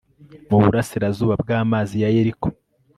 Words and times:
mu 0.49 0.57
burasirazuba 0.63 1.33
bw'amazi 1.43 1.95
ya 2.03 2.09
yeriko 2.15 2.47